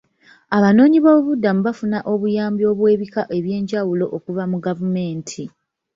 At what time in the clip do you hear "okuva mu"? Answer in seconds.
4.17-4.57